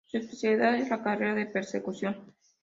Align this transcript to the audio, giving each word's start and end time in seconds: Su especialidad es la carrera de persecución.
Su 0.07 0.17
especialidad 0.17 0.73
es 0.77 0.89
la 0.89 1.03
carrera 1.03 1.35
de 1.35 1.45
persecución. 1.45 2.33